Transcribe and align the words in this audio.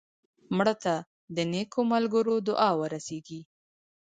مړه 0.57 0.73
ته 0.83 0.95
د 1.35 1.37
نیکو 1.51 1.79
ملګرو 1.93 2.35
دعا 2.47 2.69
ورسېږي 2.79 3.41